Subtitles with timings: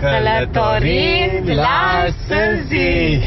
[0.00, 3.20] Călătorind la Sânzi!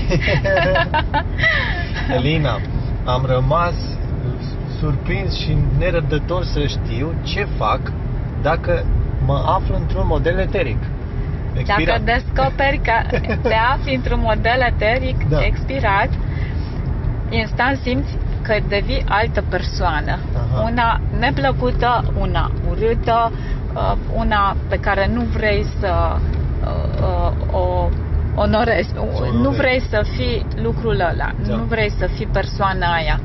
[2.18, 2.60] Elina,
[3.06, 3.74] am rămas
[4.80, 7.80] surprins și nerăbdător să știu ce fac
[8.42, 8.86] dacă
[9.26, 10.78] mă aflu într-un model eteric.
[11.54, 12.02] Expirat.
[12.02, 13.18] Dacă descoperi că
[13.48, 15.46] te afli într-un model eteric da.
[15.46, 16.10] expirat,
[17.30, 20.20] instant simți că devii altă persoană.
[20.36, 20.62] Aha.
[20.70, 23.32] Una neplăcută, una urâtă,
[23.74, 26.41] uh, una pe care nu vrei să uh, uh,
[27.52, 27.90] o
[28.36, 28.94] onorezi.
[29.42, 31.56] Nu vrei să fii lucrul ăla, da.
[31.56, 33.20] nu vrei să fii persoana aia.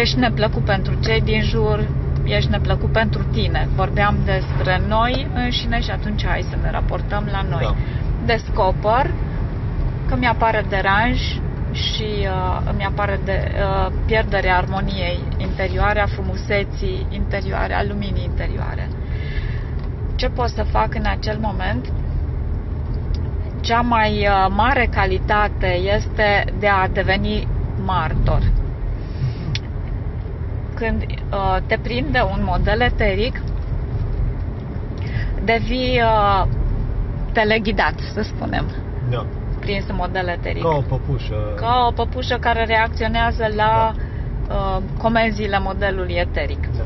[0.00, 1.88] Ești neplăcut pentru cei din jur,
[2.24, 3.68] ești neplăcut pentru tine.
[3.74, 7.62] Vorbeam despre noi înșine și atunci hai să ne raportăm la noi.
[7.62, 7.74] Da.
[8.24, 9.10] Descoper
[10.08, 11.20] că mi-apare deranj
[11.72, 18.88] și uh, îmi apare de uh, pierderea armoniei interioare, a frumuseții interioare, a luminii interioare.
[20.16, 21.92] Ce pot să fac în acel moment?
[23.60, 27.48] Cea mai uh, mare calitate este de a deveni
[27.84, 28.42] martor.
[30.74, 33.42] Când uh, te prinde un model eteric,
[35.44, 36.46] devii uh,
[37.32, 38.64] teleghidat, să spunem.
[39.10, 39.26] Da
[39.66, 40.62] prins în model eteric.
[40.62, 41.54] Ca o păpușă.
[41.56, 43.92] Ca o păpușă care reacționează la
[44.48, 44.54] da.
[44.54, 46.62] uh, comenzile modelului eteric.
[46.76, 46.84] Da.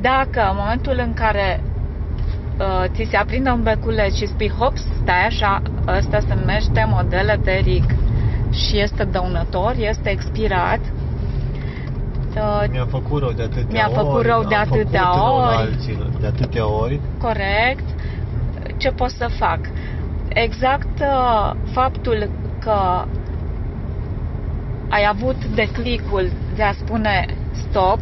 [0.00, 1.62] Dacă în momentul în care
[2.58, 5.62] uh, ți se aprinde un beculeț și spui hop, stai așa,
[5.98, 7.84] ăsta se numește model eteric
[8.50, 10.80] și este dăunător, este expirat,
[12.36, 16.26] uh, mi-a făcut rău de atâtea mi-a făcut ori, rău de atâtea ori, alții, de
[16.26, 17.00] atâtea ori.
[17.18, 17.84] Corect.
[18.76, 19.60] Ce pot să fac?
[20.28, 23.04] exact uh, faptul că
[24.88, 27.98] ai avut declicul de a spune stop,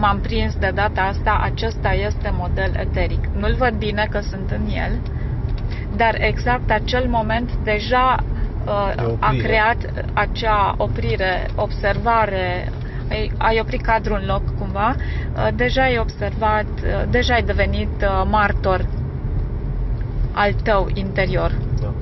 [0.00, 3.24] m-am prins de data asta, acesta este model eteric.
[3.38, 4.92] Nu-l văd bine că sunt în el,
[5.96, 8.16] dar exact acel moment deja
[8.64, 12.72] uh, a creat acea oprire, observare,
[13.10, 18.02] ai, ai oprit cadrul în loc cumva, uh, deja ai observat, uh, deja ai devenit
[18.02, 18.86] uh, martor
[20.32, 21.52] al tău interior.
[21.80, 21.92] Da.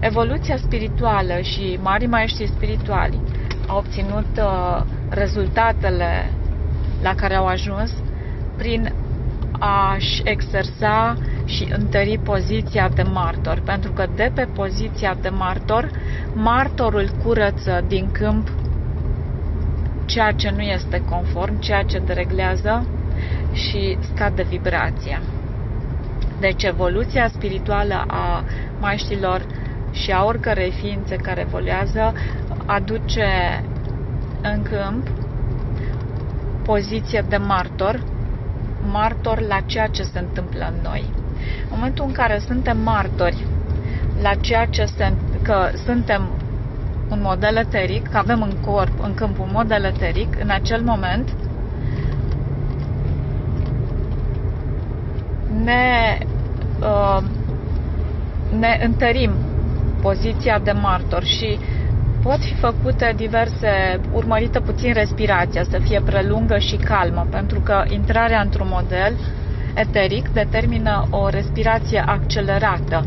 [0.00, 3.20] Evoluția spirituală și mari maestri spirituali
[3.66, 6.30] au obținut uh, rezultatele
[7.02, 7.92] la care au ajuns
[8.56, 8.92] prin
[9.58, 15.90] a-și exersa și întări poziția de martor, pentru că de pe poziția de martor,
[16.32, 18.48] martorul curăță din câmp
[20.04, 22.86] ceea ce nu este conform, ceea ce dereglează
[23.52, 25.22] și scade vibrația.
[26.40, 28.44] Deci evoluția spirituală a
[28.80, 29.46] maștilor
[29.90, 32.12] și a oricărei ființe care evoluează
[32.66, 33.26] aduce
[34.42, 35.08] în câmp
[36.66, 38.02] poziție de martor,
[38.90, 41.04] martor la ceea ce se întâmplă în noi.
[41.62, 43.46] În momentul în care suntem martori
[44.22, 45.12] la ceea ce se,
[45.42, 46.30] că suntem
[47.10, 51.34] un model eteric, că avem în corp, în câmp un model eteric, în acel moment
[55.64, 56.18] ne,
[56.80, 57.22] uh,
[58.58, 59.30] ne întărim
[60.00, 61.58] poziția de martor și
[62.26, 68.40] pot fi făcute diverse, urmărită puțin respirația, să fie prelungă și calmă, pentru că intrarea
[68.40, 69.16] într-un model
[69.74, 73.04] eteric determină o respirație accelerată.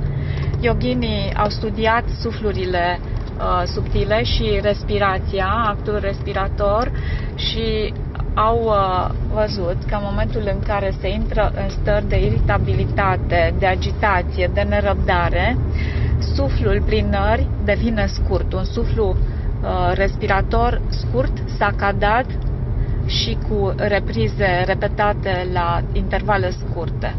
[0.59, 2.99] Yoginii au studiat suflurile
[3.37, 6.91] uh, subtile și respirația, actul respirator
[7.35, 7.93] și
[8.33, 13.65] au uh, văzut că în momentul în care se intră în stări de iritabilitate, de
[13.65, 15.57] agitație, de nerăbdare,
[16.35, 18.53] suflul prin nări devine scurt.
[18.53, 22.25] Un suflu uh, respirator scurt, sacadat
[23.05, 27.15] și cu reprize repetate la intervale scurte.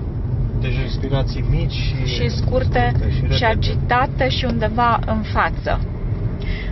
[0.61, 5.81] Deci respirații mici și, și scurte, scurte și, și agitate și undeva în față.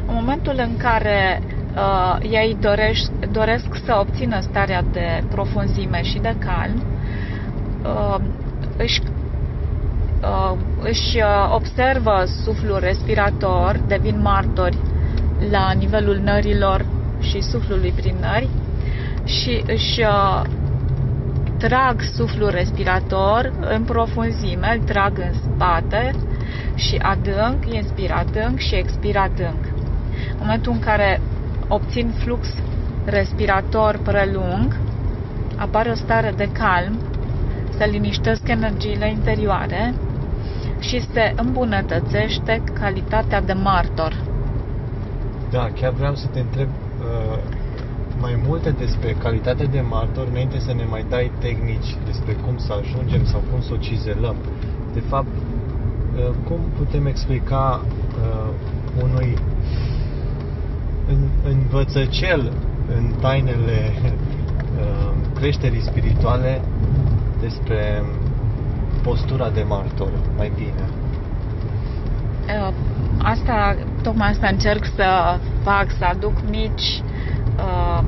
[0.07, 1.43] În momentul în care
[1.75, 6.83] uh, ei doresc, doresc să obțină starea de profunzime și de calm,
[7.83, 8.17] uh,
[8.77, 9.18] își, uh,
[10.83, 14.79] își uh, observă suflul respirator, devin martori
[15.51, 16.85] la nivelul nărilor
[17.21, 18.49] și suflului prin nări
[19.25, 20.43] și își uh,
[21.59, 26.15] trag suflul respirator în profunzime, îl trag în spate
[26.75, 29.65] și adânc, inspir adânc și expir adânc.
[30.31, 31.21] În momentul în care
[31.69, 32.49] obțin flux
[33.05, 34.77] respirator prelung,
[35.57, 37.01] apare o stare de calm,
[37.77, 39.95] se liniștesc energiile interioare
[40.79, 44.23] și se îmbunătățește calitatea de martor.
[45.51, 47.39] Da, chiar vreau să te întreb uh,
[48.21, 52.73] mai multe despre calitatea de martor înainte să ne mai dai tehnici despre cum să
[52.73, 54.37] ajungem sau cum să o cizelăm.
[54.93, 58.49] De fapt, uh, cum putem explica uh,
[59.03, 59.37] unui
[61.09, 62.53] în, învățăcel
[62.97, 66.61] în tainele uh, creșterii spirituale
[67.41, 68.03] despre
[69.09, 70.85] postura de martor mai bine?
[72.47, 72.73] Uh,
[73.23, 77.03] asta, tocmai asta încerc să fac, să aduc mici
[77.57, 78.01] uh,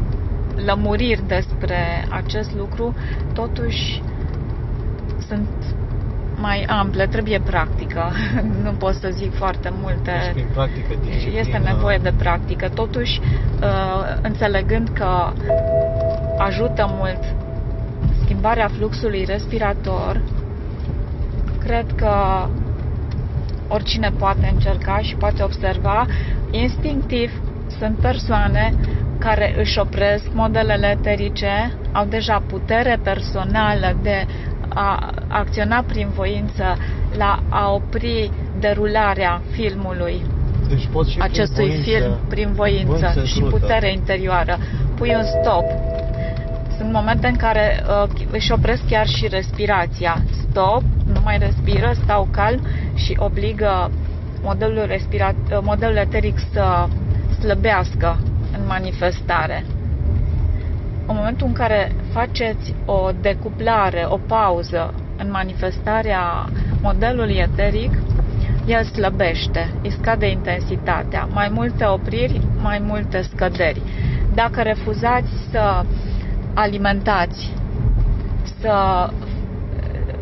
[0.66, 2.94] lămuriri despre acest lucru,
[3.32, 4.02] totuși
[5.28, 5.48] sunt
[6.36, 8.12] mai ample, trebuie practică.
[8.64, 10.10] nu pot să zic foarte multe.
[10.22, 11.38] Deci, prin practică, disciplină...
[11.38, 12.68] Este nevoie de practică.
[12.68, 13.20] Totuși,
[13.62, 15.32] uh, înțelegând că
[16.38, 17.34] ajută mult
[18.24, 20.20] schimbarea fluxului respirator,
[21.70, 22.46] cred că
[23.68, 26.06] oricine poate încerca și poate observa,
[26.50, 27.32] instinctiv
[27.78, 28.74] sunt persoane
[29.18, 34.26] care își opresc modelele eterice, au deja putere personală de
[34.68, 36.76] a acționa prin voință
[37.16, 40.22] la a opri derularea filmului
[40.68, 44.58] deci poți și acestui prin voință, film prin voință și putere interioară.
[44.96, 45.64] Pui un stop.
[46.76, 50.22] Sunt momente în care uh, își opresc chiar și respirația.
[50.30, 50.89] Stop, nu
[51.30, 53.90] mai respiră, stau calm și obligă
[54.42, 56.88] modelul, respirat, uh, modelul eteric să
[57.38, 58.18] slăbească
[58.58, 59.64] în manifestare.
[61.06, 66.48] În momentul în care faceți o decuplare, o pauză în manifestarea
[66.82, 67.92] modelului eteric,
[68.66, 73.82] el slăbește, îi scade intensitatea, mai multe opriri, mai multe scăderi.
[74.34, 75.84] Dacă refuzați să
[76.54, 77.52] alimentați,
[78.60, 79.08] să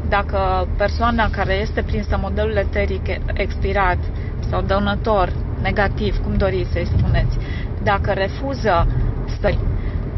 [0.08, 3.98] dacă persoana care este prinsă modelul eteric expirat
[4.50, 5.32] sau dăunător,
[5.62, 7.38] negativ, cum doriți să-i spuneți,
[7.82, 8.86] dacă refuză
[9.40, 9.54] să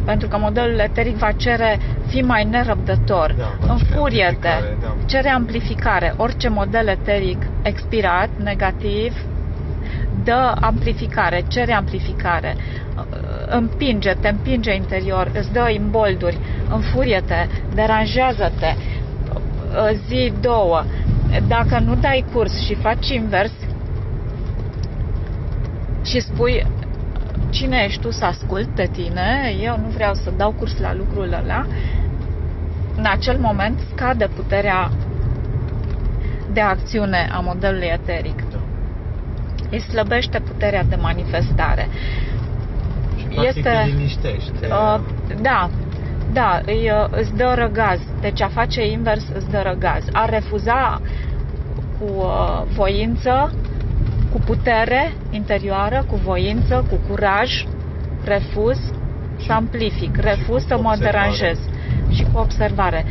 [0.04, 4.48] pentru că modelul eteric va cere fi mai nerăbdător, da, înfurie-te,
[4.81, 4.94] da.
[5.06, 6.14] cere amplificare.
[6.16, 9.25] Orice model eteric expirat, negativ,
[10.25, 12.56] dă amplificare, cere amplificare,
[13.48, 16.38] împinge, te împinge interior, îți dă imbolduri,
[16.70, 18.75] înfurie-te, deranjează-te,
[20.06, 20.82] zi, două.
[21.49, 23.52] Dacă nu dai curs și faci invers
[26.05, 26.67] și spui
[27.50, 31.32] cine ești tu să ascult de tine, eu nu vreau să dau curs la lucrul
[31.43, 31.67] ăla,
[32.96, 34.90] în acel moment scade puterea
[36.52, 38.50] de acțiune a modelului eteric.
[38.50, 38.58] Da.
[39.70, 41.88] Îi slăbește puterea de manifestare.
[43.16, 44.66] Și practic este, îi liniștește.
[44.66, 45.00] Uh,
[45.40, 45.70] da,
[46.32, 48.00] da, îi, uh, îți dă răgaz.
[48.20, 50.04] Deci a face invers îți dă răgaz.
[50.12, 51.00] A refuza
[51.98, 53.52] cu uh, voință
[54.32, 57.64] cu putere interioară, cu voință, cu curaj,
[58.24, 58.92] refuz să
[59.44, 61.58] șamplific, refuz să mă deranjez
[62.10, 63.04] și cu observare.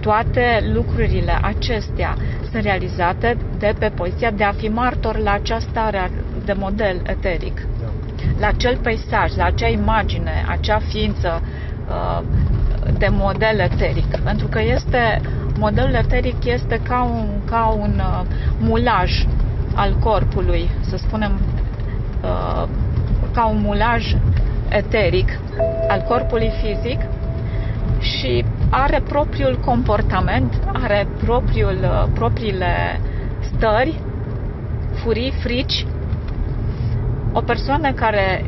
[0.00, 2.16] Toate lucrurile acestea
[2.50, 6.10] sunt realizate de pe poziția de a fi martor la această stare
[6.44, 7.86] de model eteric, Da.
[8.40, 11.42] la acel peisaj, la acea imagine, acea ființă
[11.88, 12.22] uh,
[12.98, 14.16] de model eteric.
[14.16, 15.20] Pentru că este
[15.58, 18.20] modelul eteric este ca un, ca un uh,
[18.58, 19.26] mulaj
[19.74, 21.40] al corpului, să spunem,
[22.22, 22.68] uh,
[23.32, 24.16] ca un mulaj
[24.68, 25.38] eteric
[25.88, 27.00] al corpului fizic
[28.00, 33.00] și are propriul comportament, are propriul, uh, propriile
[33.40, 34.00] stări,
[34.94, 35.86] furii, frici.
[37.32, 38.44] O persoană care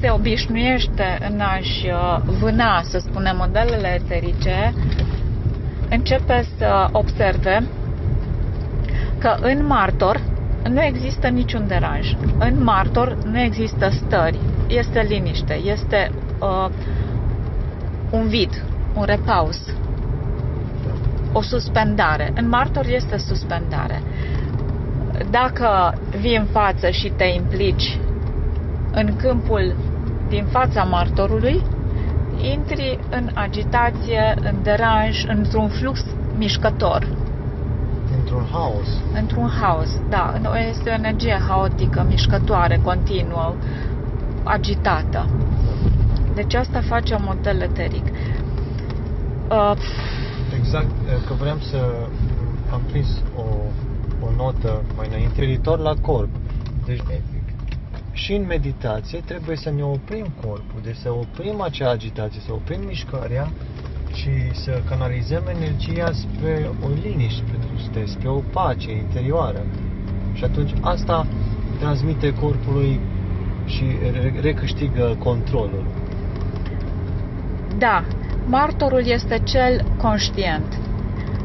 [0.00, 4.74] se obișnuiește în a-și uh, vâna, să spunem, modelele eterice,
[5.90, 7.66] începe să observe
[9.18, 10.20] că în martor
[10.68, 12.16] nu există niciun deranj.
[12.38, 14.38] În martor nu există stări.
[14.66, 16.68] Este liniște, este uh,
[18.10, 18.64] un vid,
[18.94, 19.60] un repaus,
[21.32, 22.32] o suspendare.
[22.34, 24.02] În martor este suspendare.
[25.30, 27.98] Dacă vii în față și te implici
[29.00, 29.74] în câmpul
[30.28, 31.62] din fața martorului,
[32.54, 36.04] intri în agitație, în deranj, într-un flux
[36.38, 37.06] mișcător
[38.18, 38.88] Într-un haos.
[39.20, 40.34] într-un haos, da,
[40.68, 43.54] este o energie haotică, mișcătoare, continuă,
[44.42, 45.28] agitată.
[46.34, 48.04] Deci asta face un model eteric.
[49.50, 49.72] Uh,
[50.58, 50.90] Exact,
[51.26, 51.76] că vreau să
[52.72, 53.42] am prins o,
[54.26, 56.28] o notă mai înainte, referitor la corp.
[56.84, 57.02] Deci,
[58.16, 62.80] și în meditație trebuie să ne oprim corpul, deci să oprim acea agitație, să oprim
[62.86, 63.48] mișcarea
[64.14, 69.66] și să canalizăm energia spre o liniște, spre, spre o pace interioară.
[70.32, 71.26] Și atunci asta
[71.78, 73.00] transmite corpului
[73.66, 75.84] și re- recâștigă controlul.
[77.78, 78.04] Da,
[78.46, 80.78] martorul este cel conștient.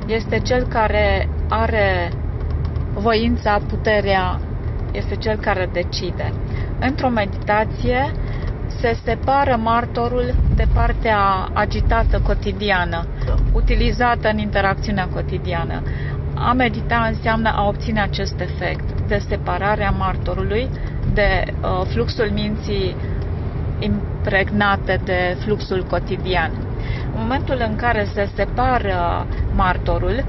[0.08, 2.12] Este cel care are
[2.94, 4.40] voința, puterea,
[4.92, 6.34] este cel care decide.
[6.80, 8.12] Într-o meditație
[8.80, 13.36] se separă martorul de partea agitată cotidiană, Da.
[13.52, 15.82] utilizată în interacțiunea cotidiană.
[16.34, 20.70] A medita înseamnă a obține acest efect de separare a martorului
[21.14, 22.96] de uh, fluxul minții
[23.80, 26.52] impregnate de fluxul cotidian.
[27.14, 30.24] În momentul în care se separă martorul,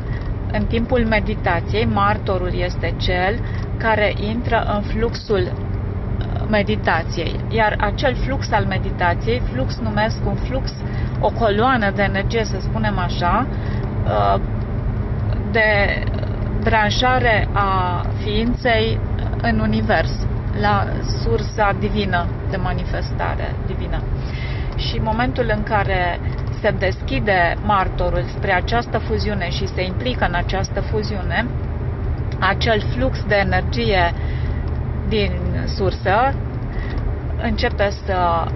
[0.53, 3.41] în timpul meditației, martorul este cel
[3.77, 7.41] care intră în fluxul uh, meditației.
[7.49, 10.73] Iar acel flux al meditației, flux numesc un flux,
[11.21, 13.47] o coloană de energie, să spunem așa,
[14.05, 14.41] uh,
[15.51, 16.03] de
[16.63, 18.99] branșare a ființei
[19.43, 20.27] în univers,
[20.61, 20.87] la
[21.23, 24.03] sursa divină de manifestare divină.
[24.77, 26.21] Și în momentul în care
[26.63, 31.47] se deschide martorul spre această fuziune și se implică în această fuziune,
[32.39, 34.15] acel flux de energie
[35.09, 35.33] din
[35.77, 36.35] sursă
[37.43, 38.47] începe să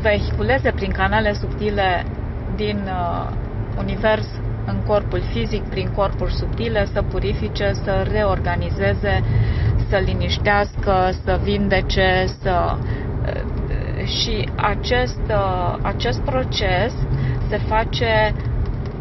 [0.00, 2.04] vehiculeze prin canale subtile
[2.56, 3.30] din uh,
[3.78, 4.26] univers
[4.66, 9.22] în corpul fizic, prin corpuri subtile, să purifice, să reorganizeze,
[9.88, 12.76] să liniștească, să vindece, să
[14.06, 16.94] și acest, uh, acest proces
[17.48, 18.34] se face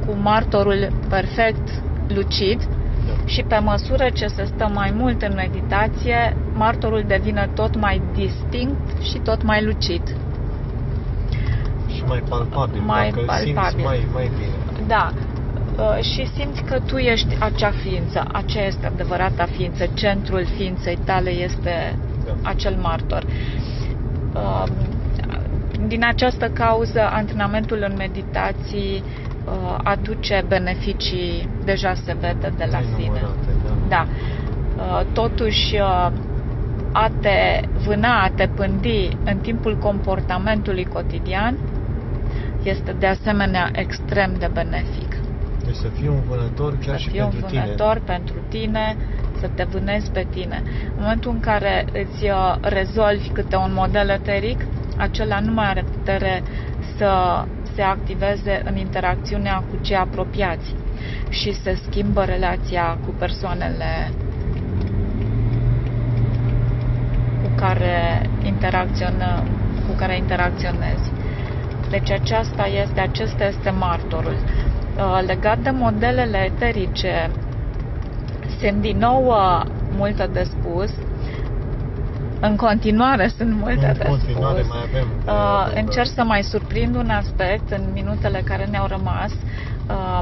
[0.06, 2.60] cu martorul perfect lucid
[3.08, 3.14] Da.
[3.26, 9.02] și pe măsură ce se stă mai mult în meditație, martorul devine tot mai distinct
[9.02, 10.02] și tot mai lucid.
[11.94, 13.84] Și mai palpabil, Mai dacă îl simți palpabil.
[13.86, 14.88] mai, mai bine.
[14.88, 15.12] Da,
[15.78, 21.30] uh, și simți că tu ești acea ființă, aceea este adevărata ființă, centrul ființei tale
[21.30, 22.50] este Da.
[22.50, 23.24] acel martor.
[24.34, 24.64] Uh,
[25.88, 29.04] Din această cauză, antrenamentul în meditații
[29.46, 32.96] uh, aduce beneficii, deja se vede de la sine.
[32.98, 33.88] Nenumărate, da.
[33.88, 34.08] Da.
[34.76, 36.12] Uh, Totuși, uh,
[36.92, 41.58] a te vâna, a te pândi în timpul comportamentului cotidian
[42.64, 45.16] este de asemenea extrem de benefic.
[45.66, 47.62] Deci să fii un vânător chiar Să și fii un pentru tine.
[47.62, 48.98] vânător pentru tine,
[49.40, 50.64] să te vânezi pe tine.
[50.96, 54.66] În momentul în care îți uh, rezolvi câte un model eteric,
[54.98, 56.44] acela nu mai are putere
[56.98, 57.44] să
[57.76, 60.76] se activeze în interacțiunea cu cei apropiați
[61.30, 64.12] și se schimbă relația cu persoanele
[67.44, 69.48] cu care interacționăm,
[69.88, 71.12] cu care interacționezi.
[71.90, 74.36] Deci aceasta este, acesta este martorul.
[74.98, 77.32] Uh, Legat de modelele eterice,
[78.60, 79.62] sunt din nou uh,
[79.98, 80.92] multe de spus.
[82.40, 84.70] În continuare sunt multe În de continuare spus.
[84.70, 88.88] mai avem de- Uh, de- încerc să mai surprind un aspect în minutele care ne-au
[88.88, 89.34] rămas.
[89.88, 90.20] Uh,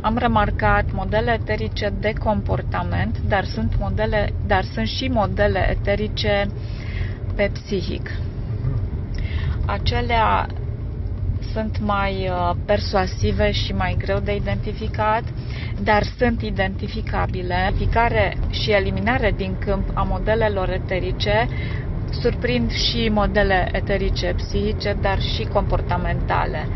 [0.00, 6.46] am remarcat modele eterice de comportament, dar sunt modele, dar sunt și modele eterice
[7.34, 8.10] pe psihic.
[8.62, 8.82] Mhm.
[9.66, 10.46] Acelea
[11.52, 15.22] sunt mai uh, persuasive și mai greu de identificat,
[15.82, 17.54] dar sunt identificabile.
[17.60, 21.48] Identificare și eliminare din câmp a modelelor eterice
[22.10, 26.66] surprind și modele eterice psihice, dar și comportamentale.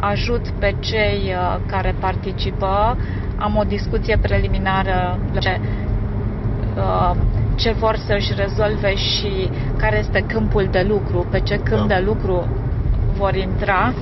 [0.00, 2.96] Ajut pe cei uh, care participă.
[3.38, 5.60] Am o discuție preliminară ce,
[6.76, 7.10] uh,
[7.54, 11.94] ce vor să-și rezolve și care este câmpul de lucru, pe ce câmp Da.
[11.94, 12.48] de lucru
[13.16, 13.92] vor intra.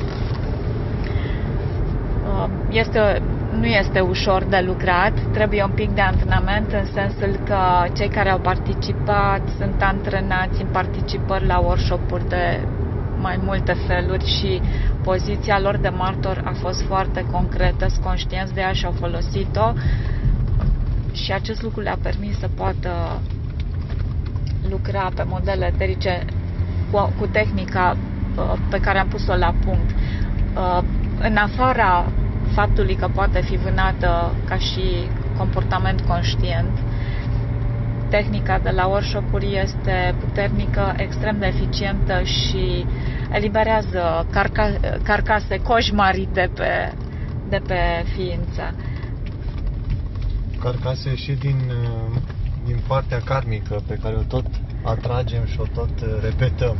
[2.72, 3.22] Uh, Este,
[3.58, 7.58] nu este ușor de lucrat, trebuie un pic de antrenament în sensul că
[7.92, 12.66] cei care au participat sunt antrenați în participări la workshop-uri de
[13.16, 14.60] mai multe feluri și
[15.02, 19.72] poziția lor de martor a fost foarte concretă, sunt conștienți de ea și au folosit-o
[21.12, 23.20] și acest lucru le-a permis să poată
[24.70, 26.24] lucra pe modele eterice
[26.90, 27.96] cu, cu tehnica
[28.36, 29.90] uh, pe care am pus-o la punct.
[30.56, 30.82] Uh,
[31.20, 32.04] În afara
[32.54, 36.70] faptului că poate fi vânată ca și comportament conștient,
[38.08, 42.86] tehnica de la workshop-uri este puternică, extrem de eficientă și
[43.32, 46.94] eliberează carca- carcase coșmarii de pe,
[47.48, 48.74] de pe ființă.
[50.60, 52.16] Carcase și din, uh,
[52.64, 54.44] din partea karmică pe care o tot
[54.82, 56.76] atragem și o tot uh, repetăm.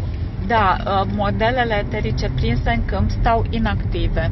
[0.47, 4.31] Da, uh, modelele eterice prinse în câmp stau inactive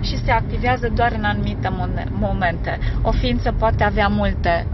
[0.00, 2.78] și se activează doar în anumite mone- momente.
[3.02, 4.66] O ființă poate avea multe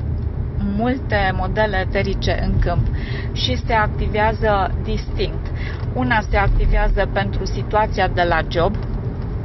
[0.76, 2.86] multe modele eterice în câmp
[3.32, 5.46] și se activează distinct.
[5.92, 8.76] Una se activează pentru situația de la job,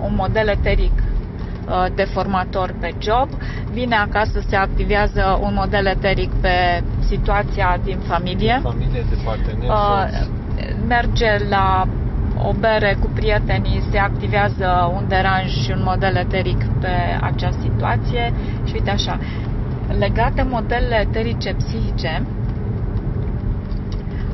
[0.02, 0.92] un model eteric
[1.68, 3.30] uh, deformator pe job,
[3.72, 10.08] vine acasă, se activează un model eteric pe situația din familie, Familie de parteneri, Uh,
[10.12, 10.37] soț.
[10.88, 11.88] Merge la
[12.44, 18.34] o bere cu prietenii, se activează un deranj și un model eteric pe acea situație
[18.66, 19.20] și uite așa.
[19.98, 22.26] Legate modelele eterice psihice,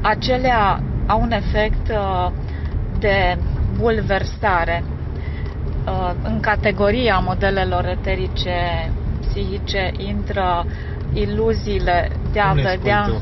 [0.01, 2.31] acelea au un efect uh,
[2.99, 3.37] de
[3.77, 4.83] bulversare.
[5.85, 8.53] Uh, În categoria modelelor eterice
[9.19, 10.65] psihice intră
[11.13, 13.21] iluziile de a Cum le spui vedea tu?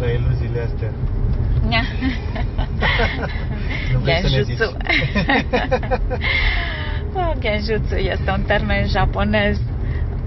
[0.00, 0.90] La iluziile astea.
[3.92, 4.56] Nu vrei să ne zici?
[4.56, 4.76] Genjutsu.
[7.40, 9.58] Genjutsu este un termen japonez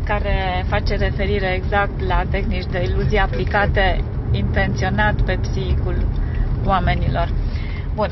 [0.04, 6.08] care face referire exact la tehnici de iluzie aplicate intenționat pe psihicul
[6.66, 7.30] oamenilor.
[7.96, 8.10] Bun.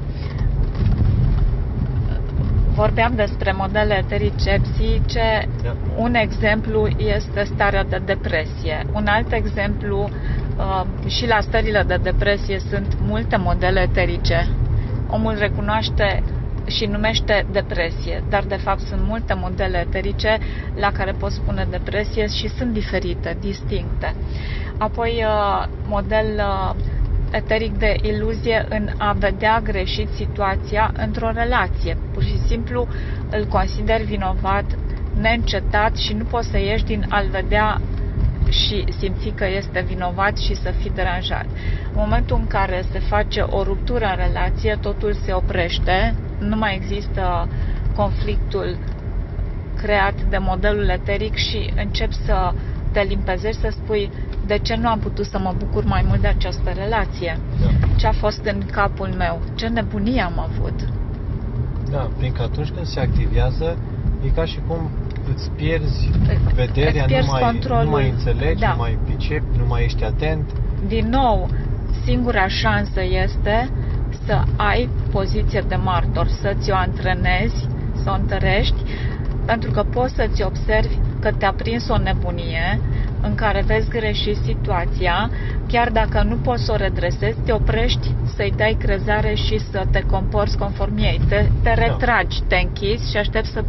[2.76, 5.48] Vorbeam despre modele eterice psihice.
[5.64, 5.76] Da.
[5.96, 8.86] Un exemplu este starea de depresie.
[8.94, 10.10] Un alt exemplu, uh,
[11.08, 14.48] și la stările de depresie sunt multe modele eterice.
[15.10, 16.24] Omul recunoaște
[16.66, 20.38] și numește depresie, dar de fapt sunt multe modele eterice
[20.76, 24.16] la care poți spune depresie și sunt diferite, distincte.
[24.78, 26.76] Apoi uh, model uh,
[27.32, 31.98] eteric de iluzie în a vedea greșit situația într-o relație.
[32.14, 32.88] Pur și simplu
[33.30, 34.66] îl consideri vinovat
[35.20, 37.82] neîncetat și nu poți să ieși din a-l vedea
[38.52, 41.46] și simți că este vinovat și să fii deranjat.
[41.94, 46.76] În momentul în care se face o ruptură în relație, totul se oprește, nu mai
[46.76, 47.48] există
[47.96, 48.78] conflictul
[49.76, 52.54] creat de modelul eteric și începi să
[52.92, 54.12] te limpezești, să spui
[54.46, 57.40] de ce nu am putut să mă bucur mai mult de această relație?
[57.62, 57.88] Da.
[57.96, 59.42] Ce a fost în capul meu?
[59.56, 60.88] Ce nebunie am avut?
[61.90, 63.78] Da, fiindcă atunci când se activează,
[64.26, 64.90] e ca și cum
[65.36, 66.10] îți pierzi
[66.56, 67.84] vederea, îți pierzi nu, mai, controlul.
[67.84, 68.70] nu mai înțelegi, Da.
[68.70, 70.50] nu mai pricepi, nu mai ești atent.
[70.88, 71.50] Din nou,
[72.04, 73.70] singura șansă este
[74.26, 77.68] să ai poziție de martor, să-ți o antrenezi,
[78.04, 78.82] să o întărești,
[79.46, 82.80] pentru că poți să-ți observi că te-a prins o nebunie
[83.22, 85.30] în care vezi greșit situația,
[85.68, 90.00] chiar dacă nu poți să o redresezi, te oprești să-i dai crezare și să te
[90.00, 91.22] comporți conform ei.
[91.28, 91.86] Te, te Da.
[91.88, 93.64] retragi, te închizi și aștepți să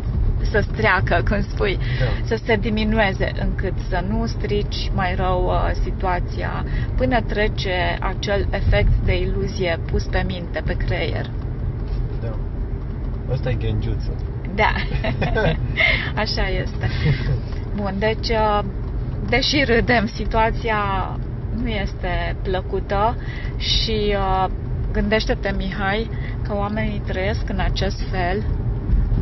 [0.50, 2.26] să treacă, când spui, Da.
[2.26, 6.64] să se diminueze încât să nu strici mai rău uh, situația
[6.96, 11.30] până trece acel efect de iluzie pus pe minte, pe creier.
[12.22, 12.36] Da.
[13.30, 14.10] Ăsta e genjutsu.
[14.54, 14.72] Da,
[16.22, 16.88] așa este.
[17.76, 18.60] Bun, deci, uh,
[19.28, 20.78] deși râdem, situația
[21.62, 23.16] nu este plăcută
[23.56, 24.46] și uh,
[24.92, 26.10] gândește-te, Mihai,
[26.42, 28.42] că oamenii trăiesc în acest fel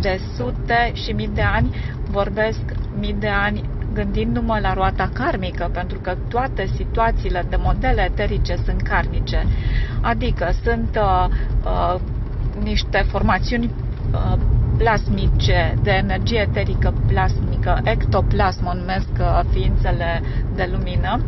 [0.01, 1.77] de sute și mii de ani,
[2.11, 2.61] vorbesc
[2.99, 8.83] mii de ani gândindu-mă la roata karmică, pentru că toate situațiile de modele eterice sunt
[8.83, 9.47] karmice.
[10.01, 11.27] Adică sunt uh,
[11.65, 12.01] uh,
[12.63, 13.71] niște formațiuni
[14.13, 14.39] uh,
[14.79, 20.23] plasmice, de energie eterică plasmică, ectoplasmă, o numesc uh, ființele
[20.55, 21.21] de lumină,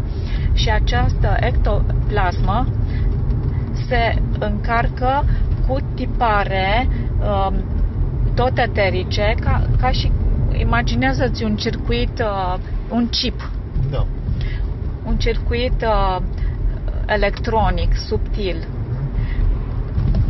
[0.52, 2.66] și această ectoplasmă
[3.88, 5.24] se încarcă
[5.66, 6.88] cu tipare
[7.20, 7.58] uh,
[8.34, 10.12] tot eterice, ca, ca și
[10.52, 12.58] imaginează-ți un circuit, uh,
[12.90, 13.50] un chip,
[13.90, 14.06] Da.
[15.06, 16.22] un circuit uh,
[17.06, 18.68] electronic subtil.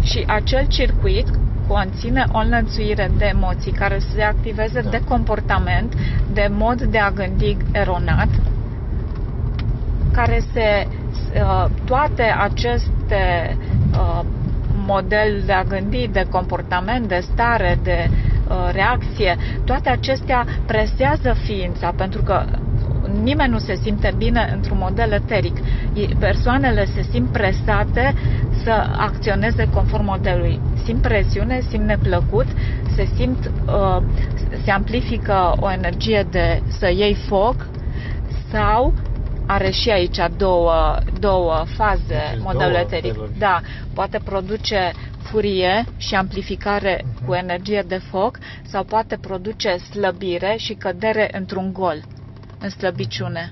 [0.02, 1.26] Și acel circuit
[1.66, 4.90] conține o înlănțuire de emoții care se activeze Da.
[4.90, 5.94] de comportament,
[6.32, 8.28] de mod de a gândi eronat,
[10.12, 10.86] care se
[11.34, 13.56] uh, toate aceste
[13.92, 14.20] uh,
[14.86, 18.08] model de a gândi, de comportament, de stare, de
[18.48, 22.44] uh, reacție, toate acestea presează ființa pentru că
[23.22, 25.56] nimeni nu se simte bine într-un model eteric.
[25.92, 28.14] I- Persoanele se simt presate
[28.62, 30.60] să acționeze conform modelului.
[30.84, 32.46] Simt presiune, simt neplăcut,
[32.94, 34.02] se simt, uh,
[34.64, 37.66] se amplifică o energie de să iei foc
[38.50, 38.94] sau
[39.52, 43.12] are și aici două, două faze Deci modelul două eteric.
[43.12, 43.38] feluri.
[43.38, 43.60] Da,
[43.94, 47.24] poate produce furie și amplificare Mhm.
[47.26, 52.02] cu energie de foc sau poate produce slăbire și cădere într-un gol,
[52.60, 53.50] în slăbiciune.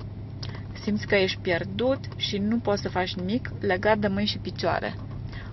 [0.83, 4.95] Simți că ești pierdut și nu poți să faci nimic legat de mâini și picioare.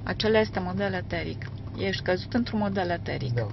[0.04, 1.46] Acela este model eteric.
[1.78, 3.34] Ești căzut într-un model eteric.
[3.34, 3.48] Da.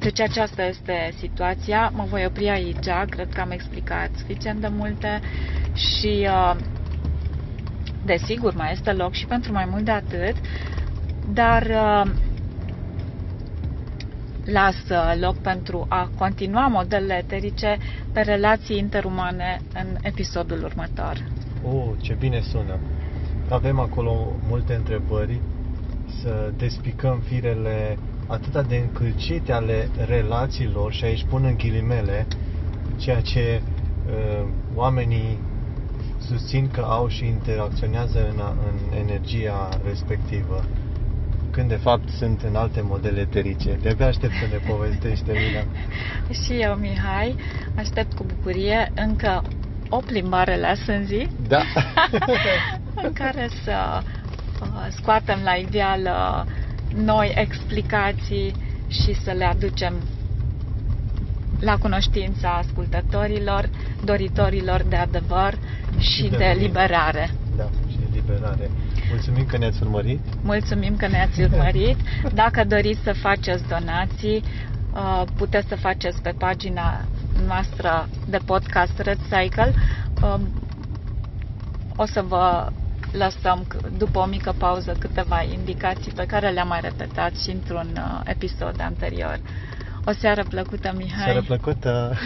[0.00, 1.90] Deci aceasta este situația.
[1.94, 2.88] Mă voi opri aici.
[3.08, 5.20] Cred că am explicat suficient de multe
[5.74, 6.56] și uh,
[8.04, 10.36] desigur mai este loc și pentru mai mult de atât,
[11.32, 12.10] dar uh,
[14.44, 14.76] las
[15.20, 17.78] loc pentru a continua modelele eterice
[18.12, 21.24] pe relații interumane în episodul următor.
[21.64, 22.78] Oh, ce bine sună!
[23.48, 25.40] Avem acolo multe întrebări
[26.22, 27.98] să despicăm firele
[28.30, 32.26] atât de încălcite ale relațiilor și aici pun în ghilimele
[32.96, 33.62] ceea ce
[34.06, 35.38] uh, oamenii
[36.18, 40.64] susțin că au și interacționează în, în energia respectivă
[41.50, 43.78] când de fapt sunt în alte modele eterice.
[43.82, 45.64] De-abia aștept să ne povestești, Elina.
[46.44, 47.36] și eu, Mihai,
[47.76, 49.42] aștept cu bucurie încă
[49.88, 51.28] o plimbare la Sânzi.
[51.48, 51.62] Da.
[53.06, 54.02] în care să
[54.62, 56.46] uh, scoatem la ideală
[56.94, 58.54] noi explicații
[58.88, 59.94] și să le aducem
[61.60, 63.68] la cunoștința ascultătorilor,
[64.04, 65.58] doritorilor de adevăr
[65.98, 67.30] și, și de, de liberare.
[67.56, 68.70] Da, și eliberare.
[69.10, 70.20] Mulțumim că ne-ați urmărit.
[70.42, 71.96] Mulțumim că ne-ați urmărit.
[72.34, 74.42] Dacă doriți să faceți donații,
[74.94, 77.04] uh, puteți să faceți pe pagina
[77.46, 79.74] noastră de podcast Red Cycle.
[80.22, 80.48] Um,
[81.96, 82.72] o să vă
[83.12, 88.20] lăsăm după o mică pauză câteva indicații pe care le-am mai repetat și într-un uh,
[88.24, 89.40] episod anterior.
[90.04, 91.24] O seară plăcută, Mihai!
[91.24, 92.16] Seară plăcută!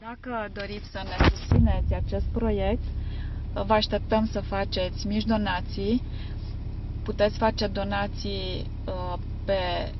[0.00, 2.82] Dacă doriți să ne susțineți acest proiect,
[3.52, 6.02] vă așteptăm să faceți mici donații.
[7.02, 9.92] Puteți face donații uh, pe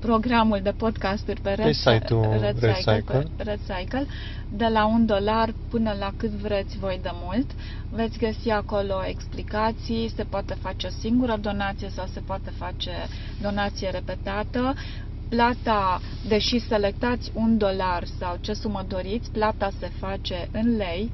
[0.00, 4.06] programul de podcasturi pe Red, site-ul Red, Red, Cycle, Red Cycle,
[4.48, 7.50] de la un dolar până la cât vreți voi de mult.
[7.90, 12.92] Veți găsi acolo explicații, se poate face o singură donație sau se poate face
[13.42, 14.74] donație repetată
[15.28, 21.10] plata, deși selectați un dolar sau ce sumă doriți, plata se face în lei,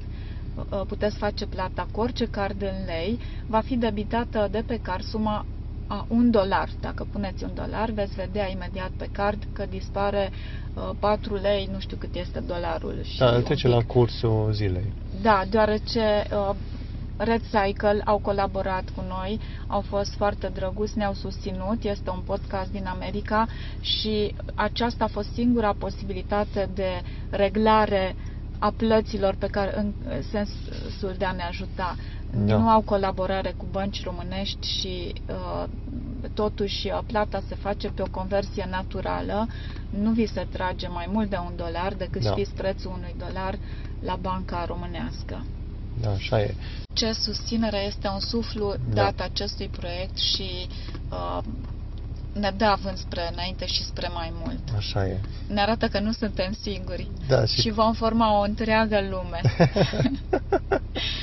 [0.57, 5.05] uh, puteți face plata cu orice card în lei, va fi debitată de pe card
[5.05, 5.47] suma
[5.87, 6.69] a un dolar.
[6.81, 10.31] Dacă puneți un dolar, veți vedea imediat pe card că dispare
[10.99, 12.99] 4 uh, lei, nu știu cât este dolarul.
[13.03, 14.93] Și da, trece la cursul zilei.
[15.23, 16.55] Da, deoarece uh,
[17.17, 22.71] Red Cycle au colaborat cu noi, au fost foarte drăguți, ne-au susținut, este un podcast
[22.71, 23.49] din America
[23.81, 28.17] și aceasta a fost singura posibilitate de reglare
[28.59, 29.93] a plăților pe care în
[30.31, 31.97] sensul de a ne ajuta.
[32.31, 32.57] Da.
[32.57, 35.65] Nu au colaborare cu bănci românești și uh,
[36.35, 39.47] totuși uh, plata se face pe o conversie naturală,
[39.91, 42.31] nu vi se trage mai mult de un dolar decât da.
[42.31, 43.59] știți prețul unui dolar
[44.01, 45.45] la banca românească.
[46.01, 46.55] Da, așa e.
[46.93, 49.03] Ce susținere este un suflu da.
[49.03, 50.67] dat acestui proiect și
[51.11, 51.39] uh,
[52.33, 54.61] ne dă având spre înainte și spre mai mult.
[54.77, 55.21] Așa e.
[55.47, 57.61] Ne arată că nu suntem singuri da, și...
[57.61, 59.41] și vom forma o întreagă lume.